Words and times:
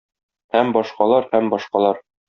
Һәм 0.55 0.73
башкалар, 0.79 1.31
һәм 1.37 1.55
башкалар... 1.55 2.05